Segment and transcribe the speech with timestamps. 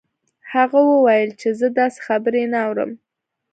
[0.53, 2.91] هغه وویل چې زه داسې خبرې نه اورم